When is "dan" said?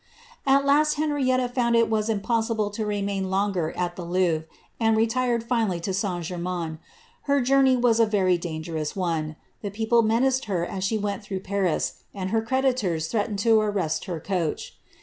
8.35-8.63